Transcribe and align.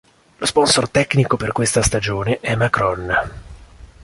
Lo 0.37 0.47
sponsor 0.47 0.89
tecnico 0.89 1.37
per 1.37 1.51
questa 1.51 1.83
stagione 1.83 2.39
è 2.39 2.55
"Macron". 2.55 3.15